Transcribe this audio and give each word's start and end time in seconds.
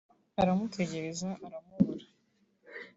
aramutegereza 0.41 1.29
aramubura 1.45 2.05